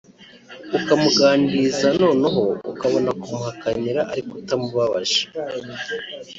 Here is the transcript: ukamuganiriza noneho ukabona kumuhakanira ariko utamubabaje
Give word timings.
ukamuganiriza 0.77 1.87
noneho 2.01 2.41
ukabona 2.71 3.09
kumuhakanira 3.21 4.01
ariko 4.11 4.31
utamubabaje 4.41 5.21